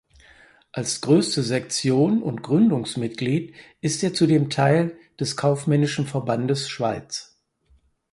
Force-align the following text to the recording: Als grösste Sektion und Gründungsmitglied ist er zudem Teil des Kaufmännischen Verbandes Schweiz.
Als 0.71 1.01
grösste 1.01 1.43
Sektion 1.43 2.23
und 2.23 2.41
Gründungsmitglied 2.41 3.53
ist 3.81 4.01
er 4.01 4.15
zudem 4.15 4.49
Teil 4.49 4.97
des 5.19 5.37
Kaufmännischen 5.37 6.07
Verbandes 6.07 6.69
Schweiz. 6.69 7.37